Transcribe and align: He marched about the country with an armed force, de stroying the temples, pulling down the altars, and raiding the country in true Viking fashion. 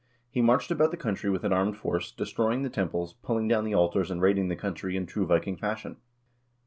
He 0.31 0.41
marched 0.41 0.71
about 0.71 0.89
the 0.89 0.97
country 0.97 1.29
with 1.29 1.43
an 1.43 1.53
armed 1.53 1.77
force, 1.77 2.11
de 2.11 2.23
stroying 2.23 2.63
the 2.63 2.71
temples, 2.71 3.13
pulling 3.21 3.47
down 3.47 3.65
the 3.65 3.75
altars, 3.75 4.09
and 4.09 4.19
raiding 4.19 4.47
the 4.47 4.55
country 4.55 4.97
in 4.97 5.05
true 5.05 5.27
Viking 5.27 5.57
fashion. 5.57 5.97